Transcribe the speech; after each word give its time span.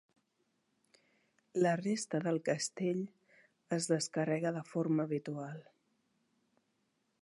La 1.65 1.73
resta 1.81 2.21
del 2.29 2.41
castell 2.49 3.05
es 3.79 3.91
descarrega 3.95 4.57
de 4.59 4.67
forma 4.73 5.09
habitual. 5.09 5.63